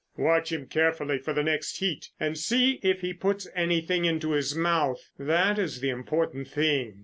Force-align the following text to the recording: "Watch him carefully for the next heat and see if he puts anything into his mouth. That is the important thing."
"Watch 0.17 0.51
him 0.51 0.65
carefully 0.65 1.19
for 1.19 1.31
the 1.31 1.43
next 1.43 1.77
heat 1.77 2.09
and 2.19 2.35
see 2.35 2.79
if 2.81 3.01
he 3.01 3.13
puts 3.13 3.47
anything 3.55 4.03
into 4.05 4.31
his 4.31 4.55
mouth. 4.55 5.11
That 5.19 5.59
is 5.59 5.79
the 5.79 5.89
important 5.91 6.47
thing." 6.47 6.99